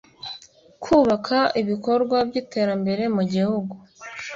[0.83, 3.73] Kubaka ibikorwa by iterambere mu gihugu